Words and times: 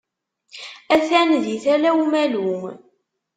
Atan 0.93 1.29
di 1.43 1.55
Tala 1.63 1.89
Umalu. 2.03 2.49